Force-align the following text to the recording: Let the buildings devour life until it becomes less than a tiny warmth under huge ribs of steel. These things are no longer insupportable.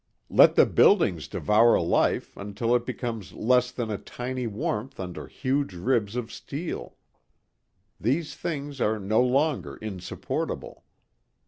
Let 0.31 0.55
the 0.55 0.65
buildings 0.65 1.27
devour 1.27 1.79
life 1.79 2.35
until 2.35 2.73
it 2.75 2.87
becomes 2.87 3.33
less 3.33 3.71
than 3.71 3.91
a 3.91 3.99
tiny 3.99 4.47
warmth 4.47 4.99
under 4.99 5.27
huge 5.27 5.75
ribs 5.75 6.15
of 6.15 6.33
steel. 6.33 6.97
These 7.99 8.33
things 8.33 8.81
are 8.81 8.97
no 8.99 9.21
longer 9.21 9.75
insupportable. 9.75 10.85